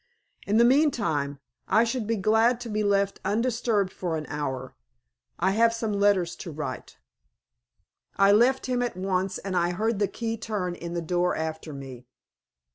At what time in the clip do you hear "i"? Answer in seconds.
1.67-1.83, 5.37-5.51, 8.17-8.31, 9.55-9.73